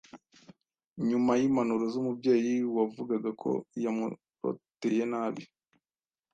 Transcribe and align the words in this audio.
nyuma 1.09 1.31
y’impanuro 1.39 1.83
z’umubyeyi 1.93 2.55
wavugaga 2.75 3.29
ko 3.41 3.49
yamuroteye 3.83 5.03
nabi 5.11 5.43